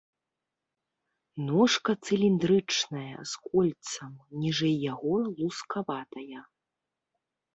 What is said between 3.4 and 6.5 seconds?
кольцам, ніжэй яго лускаватая.